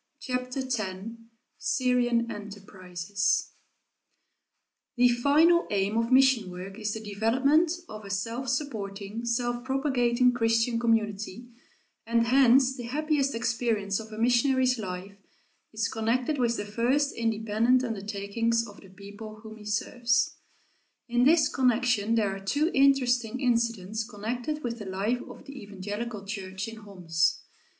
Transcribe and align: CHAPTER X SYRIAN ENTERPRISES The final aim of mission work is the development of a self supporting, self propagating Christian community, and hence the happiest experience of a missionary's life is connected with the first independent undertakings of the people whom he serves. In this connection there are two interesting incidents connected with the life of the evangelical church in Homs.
CHAPTER 0.19 0.61
X 0.61 0.81
SYRIAN 1.59 2.31
ENTERPRISES 2.31 3.51
The 4.97 5.09
final 5.09 5.67
aim 5.69 5.95
of 5.95 6.11
mission 6.11 6.49
work 6.49 6.79
is 6.79 6.95
the 6.95 6.99
development 6.99 7.73
of 7.87 8.03
a 8.03 8.09
self 8.09 8.49
supporting, 8.49 9.25
self 9.25 9.63
propagating 9.63 10.31
Christian 10.31 10.79
community, 10.79 11.49
and 12.07 12.25
hence 12.25 12.75
the 12.75 12.85
happiest 12.87 13.35
experience 13.35 13.99
of 13.99 14.11
a 14.11 14.17
missionary's 14.17 14.79
life 14.79 15.17
is 15.71 15.87
connected 15.87 16.39
with 16.39 16.57
the 16.57 16.65
first 16.65 17.13
independent 17.13 17.83
undertakings 17.83 18.65
of 18.67 18.81
the 18.81 18.89
people 18.89 19.41
whom 19.43 19.57
he 19.57 19.65
serves. 19.65 20.33
In 21.09 21.25
this 21.25 21.47
connection 21.47 22.15
there 22.15 22.35
are 22.35 22.39
two 22.43 22.71
interesting 22.73 23.39
incidents 23.39 24.03
connected 24.03 24.63
with 24.63 24.79
the 24.79 24.85
life 24.87 25.21
of 25.29 25.45
the 25.45 25.61
evangelical 25.61 26.25
church 26.25 26.67
in 26.67 26.77
Homs. 26.77 27.43